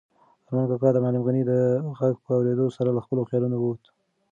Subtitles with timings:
[0.47, 1.53] ارمان کاکا د معلم غني د
[1.99, 3.83] غږ په اورېدو سره له خپلو خیالونو ووت.